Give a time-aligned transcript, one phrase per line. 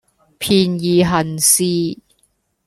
[0.39, 1.99] 便宜行事